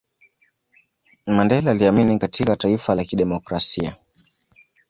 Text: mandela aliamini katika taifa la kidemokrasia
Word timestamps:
mandela 1.27 1.71
aliamini 1.71 2.19
katika 2.19 2.55
taifa 2.55 2.95
la 2.95 3.03
kidemokrasia 3.03 3.95